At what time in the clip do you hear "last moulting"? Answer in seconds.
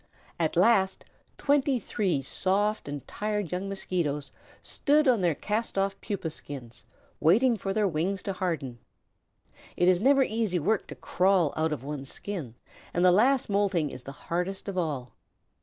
13.11-13.91